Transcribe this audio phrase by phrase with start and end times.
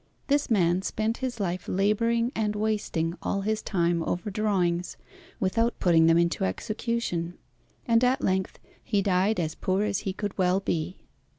[0.25, 4.97] This man spent his life labouring and wasting all his time over drawings,
[5.39, 7.35] without putting them into execution;
[7.87, 10.97] and at length he died as poor as he could well be.